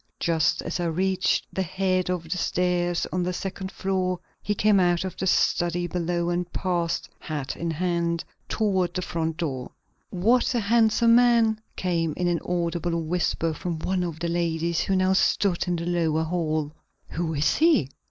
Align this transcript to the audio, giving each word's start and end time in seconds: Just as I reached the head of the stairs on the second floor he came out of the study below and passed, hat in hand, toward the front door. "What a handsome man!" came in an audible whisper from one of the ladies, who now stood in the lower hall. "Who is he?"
Just 0.19 0.63
as 0.63 0.79
I 0.79 0.85
reached 0.85 1.45
the 1.53 1.61
head 1.61 2.09
of 2.09 2.23
the 2.23 2.37
stairs 2.39 3.05
on 3.13 3.21
the 3.21 3.31
second 3.33 3.71
floor 3.71 4.19
he 4.41 4.55
came 4.55 4.79
out 4.79 5.03
of 5.05 5.15
the 5.15 5.27
study 5.27 5.85
below 5.85 6.31
and 6.31 6.51
passed, 6.51 7.07
hat 7.19 7.55
in 7.55 7.69
hand, 7.69 8.23
toward 8.49 8.95
the 8.95 9.03
front 9.03 9.37
door. 9.37 9.69
"What 10.09 10.55
a 10.55 10.59
handsome 10.59 11.13
man!" 11.13 11.61
came 11.75 12.15
in 12.17 12.27
an 12.27 12.39
audible 12.43 12.99
whisper 13.03 13.53
from 13.53 13.77
one 13.77 14.01
of 14.03 14.19
the 14.19 14.27
ladies, 14.27 14.81
who 14.81 14.95
now 14.95 15.13
stood 15.13 15.67
in 15.67 15.75
the 15.75 15.85
lower 15.85 16.23
hall. 16.23 16.71
"Who 17.09 17.35
is 17.35 17.57
he?" 17.57 17.87